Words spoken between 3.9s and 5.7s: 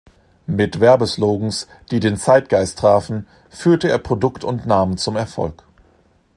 Produkt und Namen zum Erfolg.